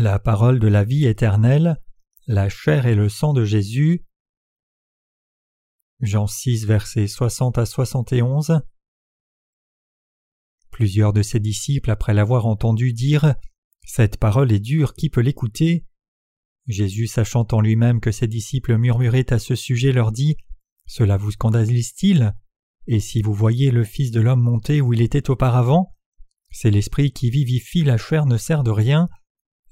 [0.00, 1.82] La parole de la vie éternelle,
[2.28, 4.04] la chair et le sang de Jésus.
[5.98, 8.60] Jean 6, versets 60 à 71.
[10.70, 13.34] Plusieurs de ses disciples, après l'avoir entendu dire
[13.84, 15.84] Cette parole est dure, qui peut l'écouter?
[16.68, 20.36] Jésus, sachant en lui-même que ses disciples murmuraient à ce sujet, leur dit
[20.86, 22.34] Cela vous scandalise-t-il?
[22.86, 25.96] Et si vous voyez le Fils de l'homme monter où il était auparavant
[26.52, 29.08] C'est l'Esprit qui vivifie, la chair ne sert de rien.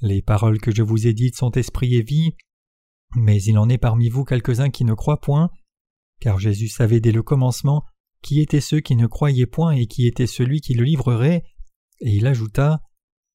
[0.01, 2.35] Les paroles que je vous ai dites sont esprit et vie,
[3.15, 5.51] mais il en est parmi vous quelques-uns qui ne croient point,
[6.21, 7.85] car Jésus savait dès le commencement
[8.23, 11.45] qui étaient ceux qui ne croyaient point et qui était celui qui le livrerait,
[12.01, 12.83] et il ajouta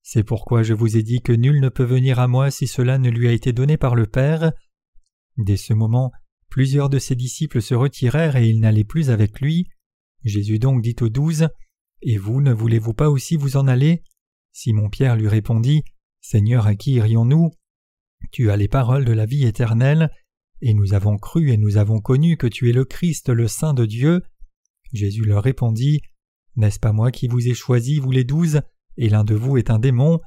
[0.03, 2.97] C'est pourquoi je vous ai dit que nul ne peut venir à moi si cela
[2.97, 4.51] ne lui a été donné par le Père.
[5.37, 6.11] Dès ce moment,
[6.49, 9.67] plusieurs de ses disciples se retirèrent et ils n'allaient plus avec lui.
[10.23, 11.47] Jésus donc dit aux douze
[12.01, 14.03] Et vous, ne voulez-vous pas aussi vous en aller?
[14.51, 15.83] Simon Pierre lui répondit
[16.21, 17.51] Seigneur, à qui irions-nous?
[18.31, 20.11] Tu as les paroles de la vie éternelle,
[20.61, 23.73] et nous avons cru et nous avons connu que tu es le Christ, le Saint
[23.73, 24.21] de Dieu.
[24.93, 26.01] Jésus leur répondit
[26.55, 28.61] N'est-ce pas moi qui vous ai choisi, vous les douze,
[28.97, 30.19] et l'un de vous est un démon?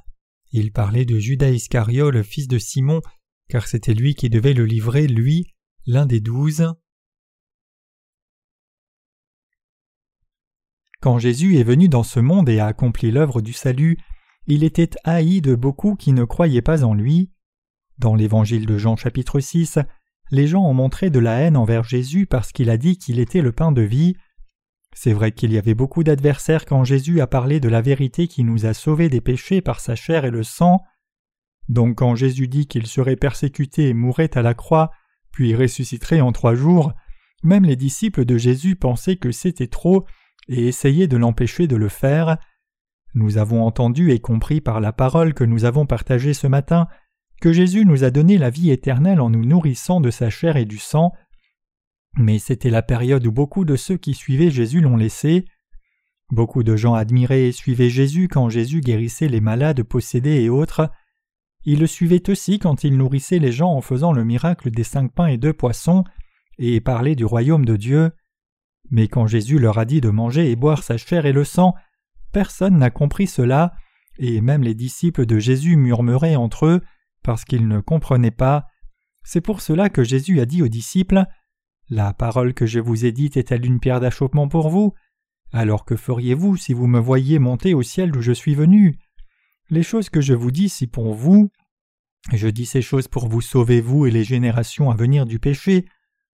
[0.51, 3.01] Il parlait de Judas Iscariot, le fils de Simon,
[3.47, 5.53] car c'était lui qui devait le livrer, lui,
[5.85, 6.73] l'un des douze.
[10.99, 13.97] Quand Jésus est venu dans ce monde et a accompli l'œuvre du salut,
[14.47, 17.31] il était haï de beaucoup qui ne croyaient pas en lui.
[17.97, 19.79] Dans l'évangile de Jean chapitre 6,
[20.31, 23.41] les gens ont montré de la haine envers Jésus parce qu'il a dit qu'il était
[23.41, 24.15] le pain de vie.
[24.93, 28.43] C'est vrai qu'il y avait beaucoup d'adversaires quand Jésus a parlé de la vérité qui
[28.43, 30.81] nous a sauvés des péchés par sa chair et le sang.
[31.67, 34.91] Donc quand Jésus dit qu'il serait persécuté et mourrait à la croix,
[35.31, 36.93] puis ressusciterait en trois jours,
[37.43, 40.05] même les disciples de Jésus pensaient que c'était trop
[40.47, 42.37] et essayaient de l'empêcher de le faire.
[43.15, 46.87] Nous avons entendu et compris par la parole que nous avons partagée ce matin
[47.41, 50.65] que Jésus nous a donné la vie éternelle en nous nourrissant de sa chair et
[50.65, 51.13] du sang,
[52.17, 55.45] mais c'était la période où beaucoup de ceux qui suivaient Jésus l'ont laissé.
[56.31, 60.89] Beaucoup de gens admiraient et suivaient Jésus quand Jésus guérissait les malades, possédés et autres.
[61.65, 65.13] Ils le suivaient aussi quand il nourrissait les gens en faisant le miracle des cinq
[65.13, 66.03] pains et deux poissons,
[66.57, 68.11] et parlait du royaume de Dieu.
[68.91, 71.75] Mais quand Jésus leur a dit de manger et boire sa chair et le sang,
[72.35, 73.71] Personne n'a compris cela,
[74.17, 76.81] et même les disciples de Jésus murmuraient entre eux
[77.23, 78.65] parce qu'ils ne comprenaient pas.
[79.23, 81.23] C'est pour cela que Jésus a dit aux disciples
[81.87, 84.93] La parole que je vous ai dite est-elle une pierre d'achoppement pour vous?
[85.53, 88.99] Alors que feriez-vous si vous me voyiez monter au ciel d'où je suis venu?
[89.69, 91.51] Les choses que je vous dis, si pour vous.
[92.33, 95.85] Je dis ces choses pour vous sauver, vous et les générations à venir du péché,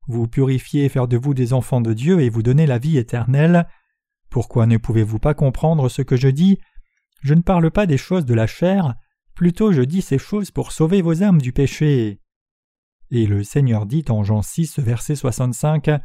[0.07, 2.97] vous purifier et faire de vous des enfants de Dieu et vous donner la vie
[2.97, 3.67] éternelle.
[4.31, 6.57] Pourquoi ne pouvez-vous pas comprendre ce que je dis?
[7.21, 8.95] Je ne parle pas des choses de la chair,
[9.35, 12.21] plutôt je dis ces choses pour sauver vos âmes du péché.
[13.11, 15.99] Et le Seigneur dit en Jean 6, verset 65, Et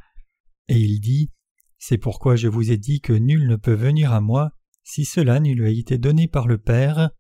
[0.69, 1.31] il dit,
[1.78, 4.50] C'est pourquoi je vous ai dit que nul ne peut venir à moi
[4.82, 7.10] si cela ne lui a été donné par le Père.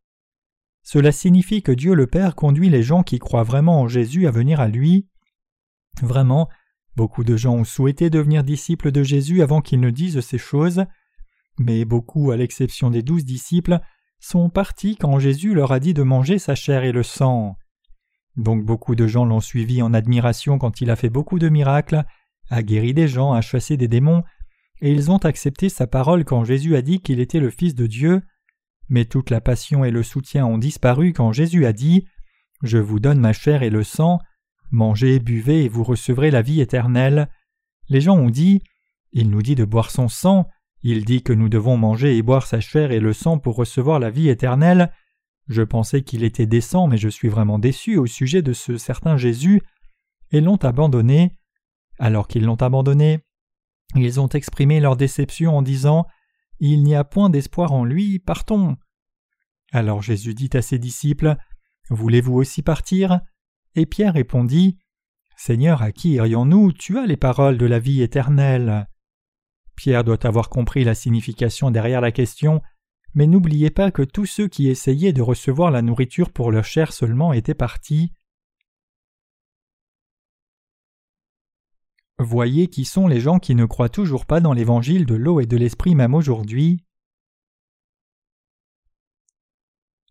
[0.82, 4.32] Cela signifie que Dieu le Père conduit les gens qui croient vraiment en Jésus à
[4.32, 5.08] venir à lui.
[6.02, 6.48] Vraiment,
[6.96, 10.84] Beaucoup de gens ont souhaité devenir disciples de Jésus avant qu'ils ne disent ces choses,
[11.58, 13.80] mais beaucoup, à l'exception des douze disciples,
[14.18, 17.56] sont partis quand Jésus leur a dit de manger sa chair et le sang.
[18.36, 22.04] Donc beaucoup de gens l'ont suivi en admiration quand il a fait beaucoup de miracles,
[22.50, 24.22] a guéri des gens, a chassé des démons,
[24.80, 27.86] et ils ont accepté sa parole quand Jésus a dit qu'il était le Fils de
[27.86, 28.22] Dieu,
[28.88, 32.06] mais toute la passion et le soutien ont disparu quand Jésus a dit
[32.62, 34.18] Je vous donne ma chair et le sang,
[34.70, 37.28] Mangez, buvez et vous recevrez la vie éternelle.
[37.88, 38.62] Les gens ont dit
[39.12, 40.48] Il nous dit de boire son sang,
[40.82, 43.98] il dit que nous devons manger et boire sa chair et le sang pour recevoir
[43.98, 44.92] la vie éternelle.
[45.48, 49.16] Je pensais qu'il était décent, mais je suis vraiment déçu au sujet de ce certain
[49.16, 49.62] Jésus,
[50.32, 51.36] et l'ont abandonné.
[51.98, 53.20] Alors qu'ils l'ont abandonné,
[53.94, 56.06] ils ont exprimé leur déception en disant
[56.60, 58.76] Il n'y a point d'espoir en lui, partons.
[59.72, 61.36] Alors Jésus dit à ses disciples
[61.90, 63.20] Voulez-vous aussi partir?
[63.76, 64.78] Et Pierre répondit
[65.36, 66.72] Seigneur, à qui irions-nous?
[66.72, 68.88] Tu as les paroles de la vie éternelle.
[69.76, 72.62] Pierre doit avoir compris la signification derrière la question,
[73.12, 76.92] mais n'oubliez pas que tous ceux qui essayaient de recevoir la nourriture pour leur chair
[76.92, 78.12] seulement étaient partis.
[82.18, 85.46] Voyez qui sont les gens qui ne croient toujours pas dans l'évangile de l'eau et
[85.46, 86.85] de l'esprit même aujourd'hui.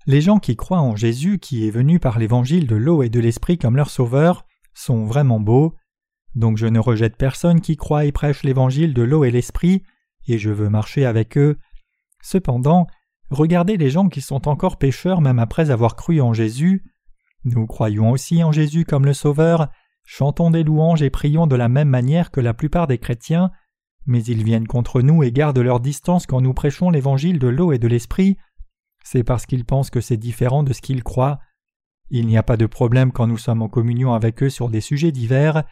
[0.05, 3.19] Les gens qui croient en Jésus qui est venu par l'évangile de l'eau et de
[3.19, 5.75] l'esprit comme leur sauveur sont vraiment beaux.
[6.35, 9.83] Donc je ne rejette personne qui croit et prêche l'évangile de l'eau et l'esprit,
[10.27, 11.57] et je veux marcher avec eux.
[12.21, 12.87] Cependant,
[13.29, 16.83] Regardez les gens qui sont encore pécheurs même après avoir cru en Jésus.
[17.43, 19.69] Nous croyons aussi en Jésus comme le Sauveur,
[20.03, 23.51] chantons des louanges et prions de la même manière que la plupart des chrétiens,
[24.05, 27.71] mais ils viennent contre nous et gardent leur distance quand nous prêchons l'évangile de l'eau
[27.71, 28.37] et de l'esprit.
[29.05, 31.39] C'est parce qu'ils pensent que c'est différent de ce qu'ils croient.
[32.09, 34.81] Il n'y a pas de problème quand nous sommes en communion avec eux sur des
[34.81, 35.63] sujets divers,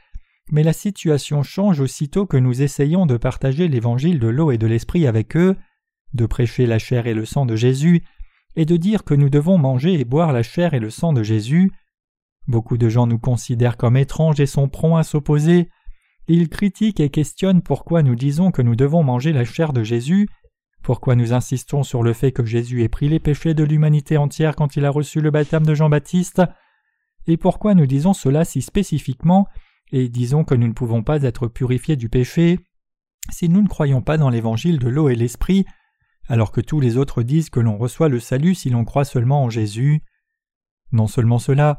[0.51, 4.68] mais la situation change aussitôt que nous essayons de partager l'évangile de l'eau et de
[4.68, 5.56] l'esprit avec eux,
[6.13, 8.03] de prêcher la chair et le sang de Jésus,
[8.56, 11.24] et de dire que nous devons manger et boire la chair et le sang de
[11.24, 11.71] Jésus.
[12.47, 15.69] Beaucoup de gens nous considèrent comme étranges et sont prompts à s'opposer.
[16.27, 20.29] Ils critiquent et questionnent pourquoi nous disons que nous devons manger la chair de Jésus,
[20.83, 24.56] pourquoi nous insistons sur le fait que Jésus ait pris les péchés de l'humanité entière
[24.56, 26.44] quand il a reçu le baptême de Jean-Baptiste,
[27.25, 29.47] et pourquoi nous disons cela si spécifiquement?
[29.91, 32.59] Et disons que nous ne pouvons pas être purifiés du péché
[33.31, 35.65] si nous ne croyons pas dans l'évangile de l'eau et l'esprit,
[36.27, 39.44] alors que tous les autres disent que l'on reçoit le salut si l'on croit seulement
[39.44, 40.01] en Jésus.
[40.91, 41.77] Non seulement cela,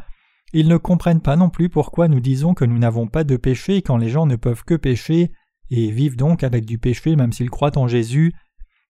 [0.54, 3.82] ils ne comprennent pas non plus pourquoi nous disons que nous n'avons pas de péché
[3.82, 5.32] quand les gens ne peuvent que pécher,
[5.70, 8.32] et vivent donc avec du péché même s'ils croient en Jésus,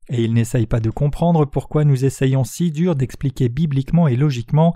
[0.08, 4.74] et ils n'essayent pas de comprendre pourquoi nous essayons si dur d'expliquer bibliquement et logiquement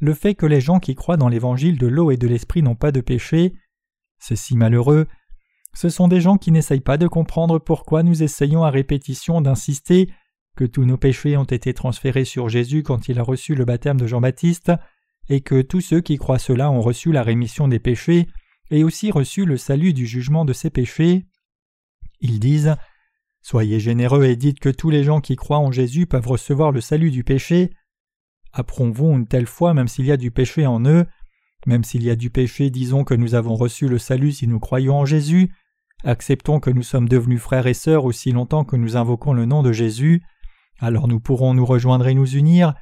[0.00, 2.74] le fait que les gens qui croient dans l'évangile de l'eau et de l'esprit n'ont
[2.74, 3.54] pas de péché,
[4.18, 5.06] c'est si malheureux.
[5.72, 10.10] Ce sont des gens qui n'essayent pas de comprendre pourquoi nous essayons à répétition d'insister
[10.56, 14.00] que tous nos péchés ont été transférés sur Jésus quand il a reçu le baptême
[14.00, 14.72] de Jean-Baptiste,
[15.28, 18.28] et que tous ceux qui croient cela ont reçu la rémission des péchés
[18.70, 21.26] et aussi reçu le salut du jugement de ses péchés.
[22.20, 22.76] Ils disent
[23.44, 26.80] Soyez généreux et dites que tous les gens qui croient en Jésus peuvent recevoir le
[26.80, 27.70] salut du péché.
[28.52, 31.06] Approuvons une telle foi même s'il y a du péché en eux
[31.66, 34.60] même s'il y a du péché, disons que nous avons reçu le salut si nous
[34.60, 35.50] croyons en Jésus.
[36.04, 39.62] Acceptons que nous sommes devenus frères et sœurs aussi longtemps que nous invoquons le nom
[39.62, 40.22] de Jésus.
[40.78, 42.74] Alors nous pourrons nous rejoindre et nous unir.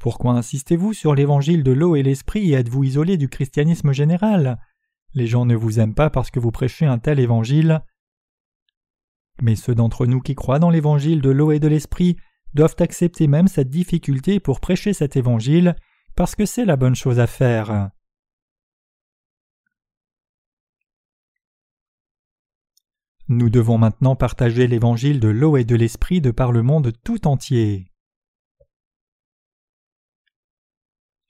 [0.00, 4.60] Pourquoi insistez-vous sur l'évangile de l'eau et l'esprit et êtes-vous isolé du christianisme général?
[5.14, 7.82] Les gens ne vous aiment pas parce que vous prêchez un tel évangile.
[9.40, 12.16] Mais ceux d'entre nous qui croient dans l'évangile de l'eau et de l'esprit
[12.54, 15.76] doivent accepter même cette difficulté pour prêcher cet évangile
[16.16, 17.90] parce que c'est la bonne chose à faire.
[23.28, 27.26] Nous devons maintenant partager l'évangile de l'eau et de l'esprit de par le monde tout
[27.26, 27.92] entier.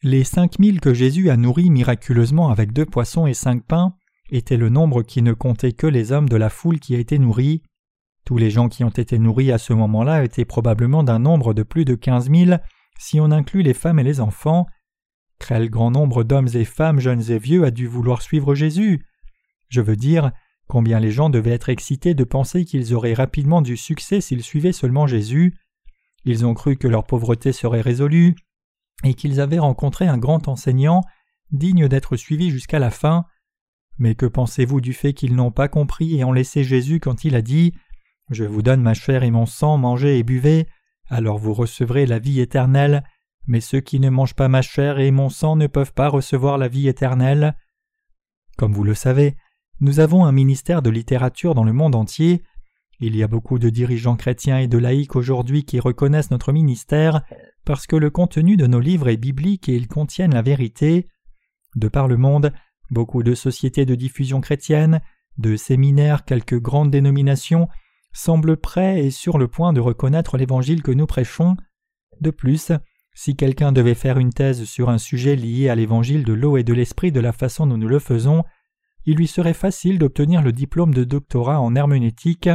[0.04, 3.96] Les cinq mille que Jésus a nourris miraculeusement avec deux poissons et cinq pains
[4.30, 7.18] étaient le nombre qui ne comptait que les hommes de la foule qui a été
[7.18, 7.62] nourris.
[8.28, 11.62] Tous les gens qui ont été nourris à ce moment-là étaient probablement d'un nombre de
[11.62, 12.60] plus de quinze mille
[12.98, 14.66] si on inclut les femmes et les enfants.
[15.38, 19.02] Quel grand nombre d'hommes et femmes, jeunes et vieux, a dû vouloir suivre Jésus
[19.70, 20.32] Je veux dire,
[20.66, 24.72] Combien les gens devaient être excités de penser qu'ils auraient rapidement du succès s'ils suivaient
[24.72, 25.56] seulement Jésus.
[26.26, 28.36] Ils ont cru que leur pauvreté serait résolue,
[29.04, 31.00] et qu'ils avaient rencontré un grand enseignant,
[31.50, 33.24] digne d'être suivi jusqu'à la fin.
[33.96, 37.34] Mais que pensez-vous du fait qu'ils n'ont pas compris et ont laissé Jésus quand il
[37.34, 37.72] a dit
[38.30, 40.66] Je vous donne ma chair et mon sang, mangez et buvez,
[41.08, 43.02] alors vous recevrez la vie éternelle,
[43.46, 46.58] mais ceux qui ne mangent pas ma chair et mon sang ne peuvent pas recevoir
[46.58, 47.56] la vie éternelle.
[48.58, 49.36] Comme vous le savez,
[49.80, 52.42] nous avons un ministère de littérature dans le monde entier.
[53.00, 57.22] Il y a beaucoup de dirigeants chrétiens et de laïcs aujourd'hui qui reconnaissent notre ministère
[57.64, 61.06] parce que le contenu de nos livres est biblique et ils contiennent la vérité.
[61.76, 62.52] De par le monde,
[62.90, 65.00] beaucoup de sociétés de diffusion chrétienne,
[65.38, 67.68] de séminaires, quelques grandes dénominations
[68.12, 71.56] semblent prêts et sur le point de reconnaître l'évangile que nous prêchons.
[72.20, 72.72] De plus,
[73.14, 76.64] si quelqu'un devait faire une thèse sur un sujet lié à l'évangile de l'eau et
[76.64, 78.44] de l'esprit de la façon dont nous le faisons,
[79.04, 82.50] il lui serait facile d'obtenir le diplôme de doctorat en herméneutique.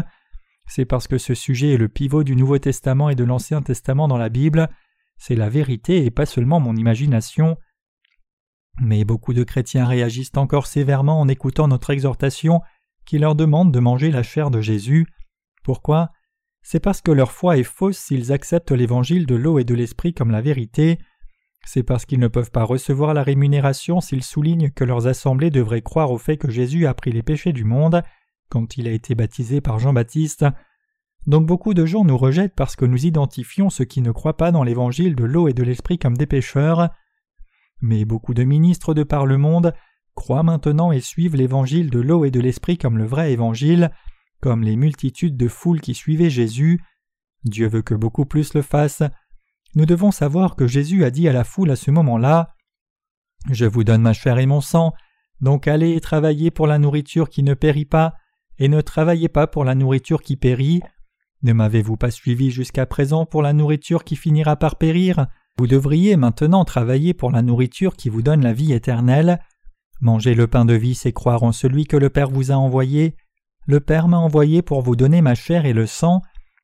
[0.68, 4.08] C'est parce que ce sujet est le pivot du Nouveau Testament et de l'Ancien Testament
[4.08, 4.70] dans la Bible.
[5.18, 7.58] C'est la vérité et pas seulement mon imagination.
[8.82, 12.62] Mais beaucoup de chrétiens réagissent encore sévèrement en écoutant notre exhortation
[13.06, 15.08] qui leur demande de manger la chair de Jésus.
[15.64, 16.12] Pourquoi?
[16.62, 20.14] C'est parce que leur foi est fausse s'ils acceptent l'évangile de l'eau et de l'esprit
[20.14, 20.98] comme la vérité.
[21.66, 25.82] C'est parce qu'ils ne peuvent pas recevoir la rémunération s'ils soulignent que leurs assemblées devraient
[25.82, 28.04] croire au fait que Jésus a pris les péchés du monde
[28.50, 30.46] quand il a été baptisé par Jean-Baptiste.
[31.26, 34.52] Donc beaucoup de gens nous rejettent parce que nous identifions ceux qui ne croient pas
[34.52, 36.90] dans l'évangile de l'eau et de l'esprit comme des pécheurs.
[37.82, 39.74] Mais beaucoup de ministres de par le monde
[40.16, 43.92] croient maintenant et suivent l'évangile de l'eau et de l'esprit comme le vrai évangile,
[44.44, 46.84] comme les multitudes de foules qui suivaient Jésus.
[47.46, 49.04] Dieu veut que beaucoup plus le fassent
[49.76, 52.54] nous devons savoir que Jésus a dit à la foule à ce moment-là
[53.50, 54.94] Je vous donne ma chair et mon sang,
[55.42, 58.14] donc allez et travaillez pour la nourriture qui ne périt pas,
[58.60, 60.82] et ne travaillez pas pour la nourriture qui périt.
[61.42, 65.26] Ne m'avez-vous pas suivi jusqu'à présent pour la nourriture qui finira par périr?
[65.58, 69.40] Vous devriez maintenant travailler pour la nourriture qui vous donne la vie éternelle.
[70.02, 73.16] Manger le pain de vie, c'est croire en celui que le Père vous a envoyé.
[73.66, 76.22] Le Père m'a envoyé pour vous donner ma chair et le sang,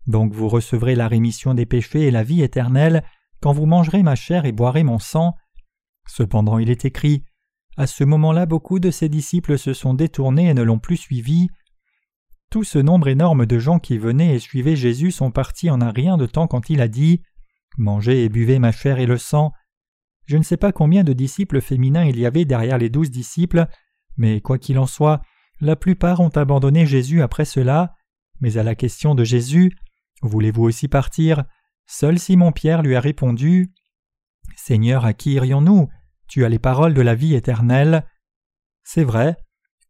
[0.08, 3.04] donc vous recevrez la rémission des péchés et la vie éternelle
[3.42, 5.36] quand vous mangerez ma chair et boirez mon sang.
[6.08, 7.24] Cependant il est écrit
[7.78, 11.48] À ce moment-là beaucoup de ses disciples se sont détournés et ne l'ont plus suivi.
[12.50, 15.92] Tout ce nombre énorme de gens qui venaient et suivaient Jésus sont partis en un
[15.92, 17.22] rien de temps quand il a dit
[17.78, 19.54] Mangez et buvez ma chair et le sang.
[20.26, 23.68] Je ne sais pas combien de disciples féminins il y avait derrière les douze disciples,
[24.18, 25.22] mais quoi qu'il en soit,
[25.62, 27.96] la plupart ont abandonné Jésus après cela.
[28.42, 29.72] Mais à la question de Jésus
[30.22, 31.46] Voulez-vous aussi partir?
[31.88, 33.72] Seul Simon-Pierre lui a répondu
[34.56, 35.90] Seigneur, à qui irions-nous?
[36.28, 38.06] Tu as les paroles de la vie éternelle.
[38.84, 39.38] C'est vrai.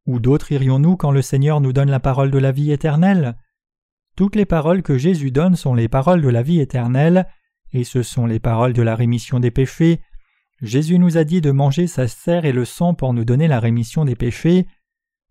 [0.05, 3.37] Où d'autres irions-nous quand le Seigneur nous donne la parole de la vie éternelle?
[4.15, 7.27] Toutes les paroles que Jésus donne sont les paroles de la vie éternelle,
[7.73, 10.01] et ce sont les paroles de la rémission des péchés.
[10.61, 13.59] Jésus nous a dit de manger sa serre et le sang pour nous donner la
[13.59, 14.67] rémission des péchés.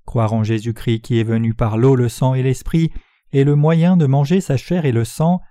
[0.09, 2.91] Croire en Jésus-Christ qui est venu par l'eau, le sang et l'esprit
[3.35, 5.43] est le moyen de manger sa chair et le sang.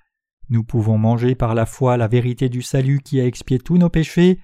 [0.49, 3.89] Nous pouvons manger par la foi la vérité du salut qui a expié tous nos
[3.89, 4.39] péchés.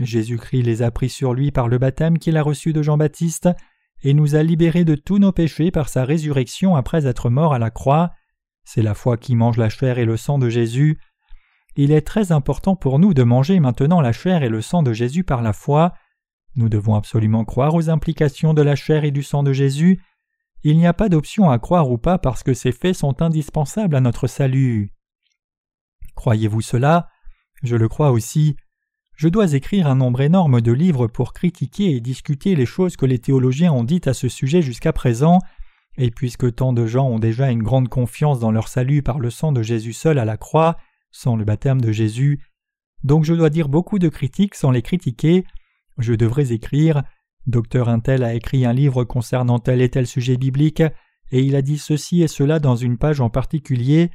[0.00, 3.48] Jésus-Christ les a pris sur lui par le baptême qu'il a reçu de Jean-Baptiste
[4.02, 7.60] et nous a libérés de tous nos péchés par sa résurrection après être mort à
[7.60, 8.10] la croix.
[8.64, 10.98] C'est la foi qui mange la chair et le sang de Jésus.
[11.76, 14.92] Il est très important pour nous de manger maintenant la chair et le sang de
[14.92, 15.94] Jésus par la foi.
[16.56, 20.00] Nous devons absolument croire aux implications de la chair et du sang de Jésus.
[20.62, 23.96] Il n'y a pas d'option à croire ou pas parce que ces faits sont indispensables
[23.96, 24.92] à notre salut.
[26.14, 27.08] Croyez-vous cela?
[27.62, 28.56] Je le crois aussi.
[29.16, 33.06] Je dois écrire un nombre énorme de livres pour critiquer et discuter les choses que
[33.06, 35.38] les théologiens ont dites à ce sujet jusqu'à présent,
[35.96, 39.30] et puisque tant de gens ont déjà une grande confiance dans leur salut par le
[39.30, 40.76] sang de Jésus seul à la croix,
[41.12, 42.40] sans le baptême de Jésus,
[43.04, 45.44] donc je dois dire beaucoup de critiques sans les critiquer,
[45.98, 47.02] je devrais écrire
[47.46, 50.82] Docteur Intel a écrit un livre concernant tel et tel sujet biblique,
[51.30, 54.10] et il a dit ceci et cela dans une page en particulier,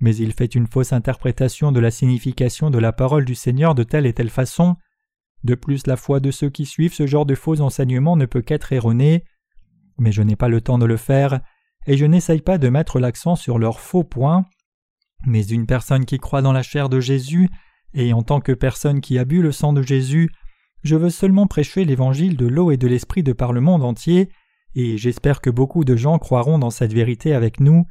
[0.00, 3.82] mais il fait une fausse interprétation de la signification de la parole du Seigneur de
[3.82, 4.76] telle et telle façon.
[5.44, 8.42] De plus, la foi de ceux qui suivent ce genre de faux enseignements ne peut
[8.42, 9.24] qu'être erronée.
[9.98, 11.40] Mais je n'ai pas le temps de le faire,
[11.86, 14.46] et je n'essaye pas de mettre l'accent sur leurs faux points.
[15.26, 17.50] Mais une personne qui croit dans la chair de Jésus,
[17.92, 20.30] et en tant que personne qui a bu le sang de Jésus,
[20.82, 24.30] je veux seulement prêcher l'évangile de l'eau et de l'esprit de par le monde entier,
[24.74, 27.86] et j'espère que beaucoup de gens croiront dans cette vérité avec nous.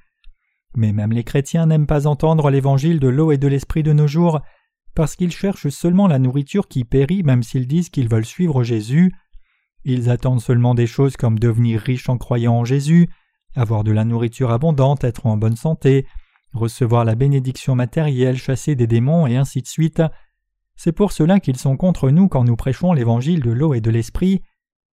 [0.76, 4.08] Mais même les chrétiens n'aiment pas entendre l'évangile de l'eau et de l'esprit de nos
[4.08, 4.42] jours,
[4.96, 9.14] parce qu'ils cherchent seulement la nourriture qui périt même s'ils disent qu'ils veulent suivre Jésus.
[9.86, 13.10] Ils attendent seulement des choses comme devenir riches en croyant en Jésus,
[13.56, 16.06] avoir de la nourriture abondante, être en bonne santé,
[16.54, 20.02] recevoir la bénédiction matérielle, chasser des démons et ainsi de suite.
[20.82, 23.92] C'est pour cela qu'ils sont contre nous quand nous prêchons l'évangile de l'eau et de
[23.92, 24.44] l'esprit.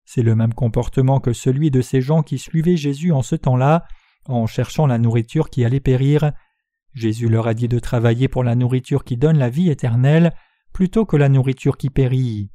[0.05, 3.85] C'est le même comportement que celui de ces gens qui suivaient Jésus en ce temps-là,
[4.25, 6.33] en cherchant la nourriture qui allait périr.
[6.93, 10.33] Jésus leur a dit de travailler pour la nourriture qui donne la vie éternelle,
[10.73, 12.51] plutôt que la nourriture qui périt.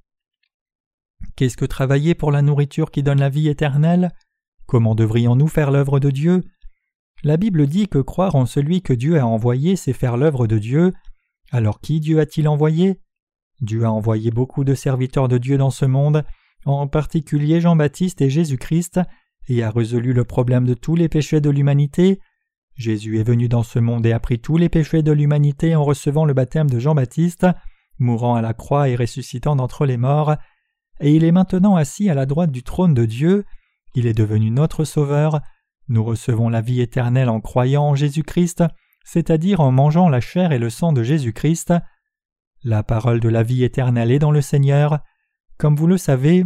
[1.38, 4.12] Qu'est-ce que travailler pour la nourriture qui donne la vie éternelle?
[4.66, 6.44] Comment devrions-nous faire l'œuvre de Dieu?
[7.24, 10.60] La Bible dit que croire en celui que Dieu a envoyé, c'est faire l'œuvre de
[10.60, 10.92] Dieu.
[11.50, 13.00] Alors qui Dieu a-t-il envoyé?
[13.62, 16.24] Dieu a envoyé beaucoup de serviteurs de Dieu dans ce monde,
[16.66, 19.00] en particulier Jean-Baptiste et Jésus-Christ,
[19.48, 22.20] et a résolu le problème de tous les péchés de l'humanité.
[22.76, 25.84] Jésus est venu dans ce monde et a pris tous les péchés de l'humanité en
[25.84, 27.48] recevant le baptême de Jean-Baptiste,
[28.00, 30.36] mourant à la croix et ressuscitant d'entre les morts,
[31.00, 33.46] et il est maintenant assis à la droite du trône de Dieu,
[33.94, 35.42] il est devenu notre Sauveur,
[35.90, 38.64] nous recevons la vie éternelle en croyant en Jésus-Christ,
[39.04, 41.74] c'est-à-dire en mangeant la chair et le sang de Jésus-Christ.
[42.64, 45.00] La parole de la vie éternelle est dans le Seigneur.
[45.58, 46.44] Comme vous le savez,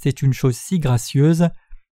[0.00, 1.48] c'est une chose si gracieuse.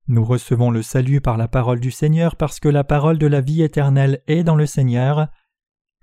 [0.07, 3.41] Nous recevons le salut par la parole du Seigneur parce que la parole de la
[3.41, 5.27] vie éternelle est dans le Seigneur.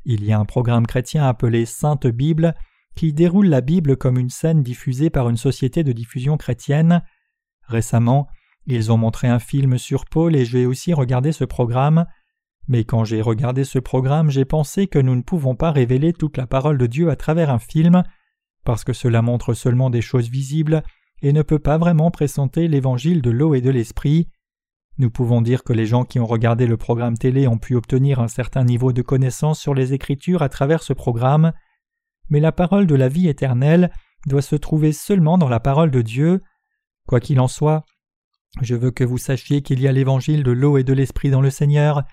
[0.03, 2.55] Il y a un programme chrétien appelé Sainte Bible
[2.97, 7.03] qui déroule la Bible comme une scène diffusée par une société de diffusion chrétienne.
[7.67, 8.27] Récemment,
[8.65, 12.05] ils ont montré un film sur Paul et j'ai aussi regardé ce programme.
[12.69, 16.37] Mais quand j'ai regardé ce programme, j'ai pensé que nous ne pouvons pas révéler toute
[16.37, 18.03] la parole de Dieu à travers un film,
[18.63, 20.83] parce que cela montre seulement des choses visibles
[21.23, 24.29] et ne peut pas vraiment présenter l'évangile de l'eau et de l'esprit.
[24.99, 28.19] Nous pouvons dire que les gens qui ont regardé le programme télé ont pu obtenir
[28.19, 31.53] un certain niveau de connaissance sur les Écritures à travers ce programme,
[32.29, 33.91] mais la parole de la vie éternelle
[34.27, 36.43] doit se trouver seulement dans la parole de Dieu.
[37.07, 37.83] Quoi qu'il en soit,
[38.61, 41.41] je veux que vous sachiez qu'il y a l'évangile de l'eau et de l'esprit dans
[41.41, 42.03] le Seigneur,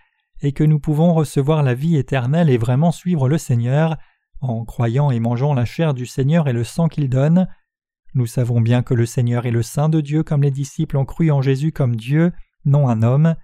[0.43, 3.97] et que nous pouvons recevoir la vie éternelle et vraiment suivre le Seigneur
[4.41, 7.49] en croyant et mangeant la chair du Seigneur et le sang qu'il donne.
[8.15, 11.05] Nous savons bien que le Seigneur est le Saint de Dieu comme les disciples ont
[11.05, 12.33] cru en Jésus comme Dieu,
[12.65, 13.35] non un homme.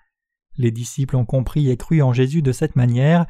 [0.56, 3.26] Les disciples ont compris et cru en Jésus de cette manière,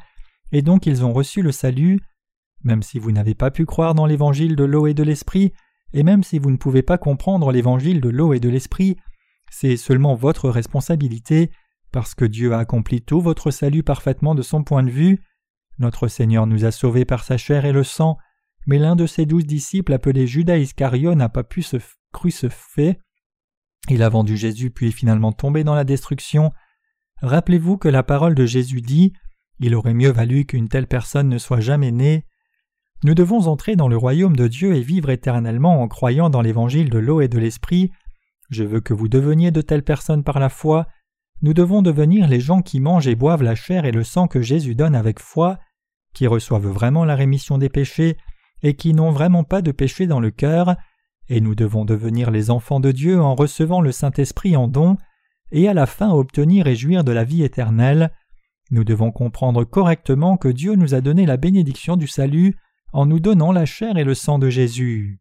[0.51, 2.01] et donc ils ont reçu le salut.
[2.63, 5.53] Même si vous n'avez pas pu croire dans l'évangile de l'eau et de l'esprit,
[5.93, 8.97] et même si vous ne pouvez pas comprendre l'évangile de l'eau et de l'esprit,
[9.49, 11.51] c'est seulement votre responsabilité,
[11.93, 15.23] parce que Dieu a accompli tout votre salut parfaitement de son point de vue.
[15.77, 18.17] Notre Seigneur nous a sauvés par sa chair et le sang,
[18.65, 21.77] mais l'un de ses douze disciples appelé Judas Iscario n'a pas pu se
[22.11, 22.99] cru ce fait.
[23.89, 26.51] Il a vendu Jésus puis est finalement tombé dans la destruction.
[27.21, 29.13] Rappelez-vous que la parole de Jésus dit
[29.59, 32.25] Il aurait mieux valu qu'une telle personne ne soit jamais née.
[33.03, 36.89] Nous devons entrer dans le royaume de Dieu et vivre éternellement en croyant dans l'évangile
[36.89, 37.91] de l'eau et de l'esprit.
[38.49, 40.87] Je veux que vous deveniez de telles personnes par la foi.
[41.43, 44.41] Nous devons devenir les gens qui mangent et boivent la chair et le sang que
[44.41, 45.59] Jésus donne avec foi,
[46.13, 48.15] qui reçoivent vraiment la rémission des péchés
[48.61, 50.77] et qui n'ont vraiment pas de péché dans le cœur,
[51.27, 54.95] et nous devons devenir les enfants de Dieu en recevant le Saint-Esprit en don,
[55.51, 58.11] et à la fin obtenir et jouir de la vie éternelle.
[58.71, 62.55] Nous devons comprendre correctement que Dieu nous a donné la bénédiction du salut
[62.93, 65.19] en nous donnant la chair et le sang de Jésus.